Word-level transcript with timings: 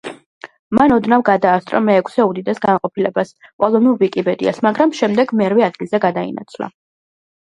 მან 0.77 0.91
ოდნავ 0.93 1.23
გადაასწრო 1.25 1.81
მეექვსე 1.89 2.25
უდიდეს 2.29 2.61
განყოფილებას, 2.63 3.33
პოლონურ 3.63 3.99
ვიკიპედიას, 4.05 4.63
მაგრამ 4.69 4.95
შემდეგ 5.01 5.35
მერვე 5.43 5.67
ადგილზე 5.67 6.01
გადაინაცვლა. 6.07 6.71